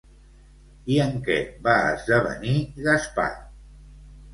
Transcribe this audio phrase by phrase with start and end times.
[0.93, 1.37] I en què
[1.69, 2.59] va esdevenir
[2.91, 3.33] Gaspar?